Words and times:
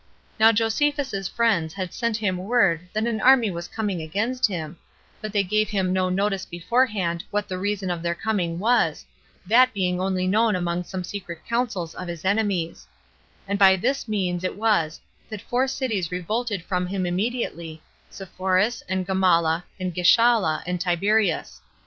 Now 0.39 0.51
Josephus's 0.51 1.27
friends 1.27 1.75
had 1.75 1.93
sent 1.93 2.17
him 2.17 2.37
word 2.37 2.87
that 2.91 3.05
an 3.05 3.21
army 3.21 3.51
was 3.51 3.67
coming 3.67 4.01
against 4.01 4.47
him, 4.47 4.77
but 5.21 5.31
they 5.31 5.43
gave 5.43 5.69
him 5.69 5.93
no 5.93 6.09
notice 6.09 6.43
beforehand 6.43 7.23
what 7.29 7.47
the 7.47 7.59
reason 7.59 7.91
of 7.91 8.01
their 8.01 8.15
coming 8.15 8.57
was, 8.57 9.05
that 9.45 9.73
being 9.75 10.01
only 10.01 10.25
known 10.25 10.55
among 10.55 10.85
some 10.85 11.03
secret 11.03 11.41
councils 11.47 11.93
of 11.93 12.07
his 12.07 12.25
enemies; 12.25 12.87
and 13.47 13.59
by 13.59 13.75
this 13.75 14.07
means 14.07 14.43
it 14.43 14.55
was 14.57 14.99
that 15.29 15.39
four 15.39 15.67
cities 15.67 16.11
revolted 16.11 16.63
from 16.63 16.87
him 16.87 17.05
immediately, 17.05 17.83
Sepphoris, 18.09 18.81
and 18.89 19.05
Gamala, 19.05 19.65
and 19.79 19.93
Gischala, 19.93 20.63
and 20.65 20.81
Tiberias. 20.81 21.61